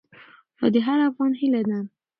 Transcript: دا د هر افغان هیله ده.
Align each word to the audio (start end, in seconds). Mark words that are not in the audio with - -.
دا 0.61 0.67
د 0.73 0.75
هر 0.85 0.99
افغان 1.09 1.31
هیله 1.41 1.61
ده. 1.69 1.77